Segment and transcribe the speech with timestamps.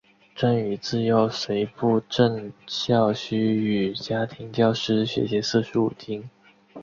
[0.33, 6.27] 郑禹自幼随父郑孝胥与家庭教师学习四书五经。